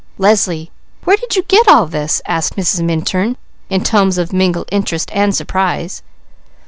[0.17, 0.71] "Leslie,
[1.03, 2.83] where did you get all this?" asked Mrs.
[2.83, 3.37] Minturn
[3.69, 6.01] in tones of mingled interest and surprise.